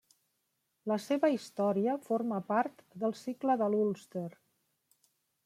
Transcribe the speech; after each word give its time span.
La 0.91 0.95
seva 1.03 1.29
història 1.33 1.97
forma 2.07 2.41
part 2.49 2.81
del 3.05 3.15
Cicle 3.21 3.59
de 3.65 3.71
l'Ulster. 3.75 4.27